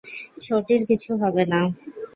ছোটির 0.41 0.81
কিছু 0.89 1.11
হবে 1.17 1.43
না। 1.45 1.61